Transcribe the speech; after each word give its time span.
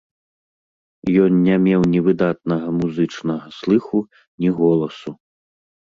Ён 1.25 1.31
не 1.49 1.57
меў 1.67 1.81
ні 1.91 1.99
выдатнага 2.09 2.67
музычнага 2.79 3.47
слыху, 3.59 3.99
ні 4.45 4.49
голасу. 4.61 5.11